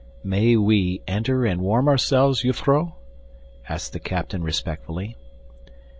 "May 0.23 0.55
we 0.55 1.03
enter 1.07 1.45
and 1.45 1.61
warm 1.61 1.87
ourselves, 1.87 2.41
jufvrouw?" 2.41 2.93
asked 3.69 3.93
the 3.93 3.99
captain 3.99 4.41
respectfully. 4.41 5.15